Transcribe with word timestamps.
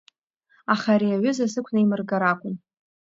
Аха 0.73 0.89
ари 0.95 1.15
аҩыза 1.15 1.47
сықәнаимыргар 1.53 2.23
акәын… 2.31 2.55